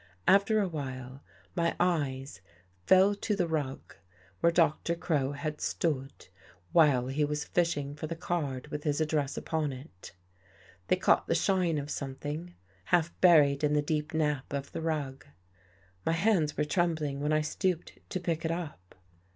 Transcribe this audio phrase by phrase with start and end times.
[0.27, 1.21] After a while,
[1.55, 2.41] my eyes
[2.87, 3.97] fell to the rug
[4.39, 4.95] where Dr.
[4.95, 6.27] Crow had stood
[6.71, 10.13] while he was fishing for the card with his address upon it.
[10.87, 15.23] They caught the shine of something, half buried in the deep nap of the rug.
[16.03, 18.95] My hands were trembling when I stooped to pick it up.